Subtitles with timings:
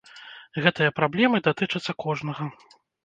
[0.67, 2.49] Гэтыя праблемы датычацца кожнага.